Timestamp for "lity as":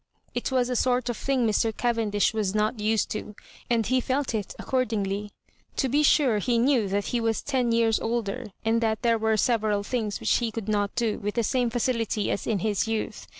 11.93-12.47